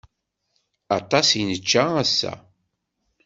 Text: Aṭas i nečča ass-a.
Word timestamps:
Aṭas 0.97 1.27
i 1.39 1.41
nečča 1.49 1.83
ass-a. 2.01 2.33